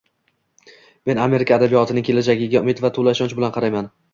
Men 1.09 1.21
Amerika 1.27 1.59
adabiyotining 1.61 2.07
kelajagiga 2.09 2.65
umid 2.67 2.83
va 2.87 2.93
to‘la 2.97 3.17
ishonch 3.19 3.39
bilan 3.43 3.57
qarayman 3.61 3.97